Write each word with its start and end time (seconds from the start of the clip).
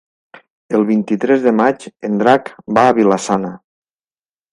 El 0.77 0.85
vint-i-tres 0.85 1.43
de 1.43 1.53
maig 1.57 1.85
en 2.09 2.15
Drac 2.21 2.49
va 2.79 2.87
a 2.87 2.95
Vila-sana. 3.01 3.53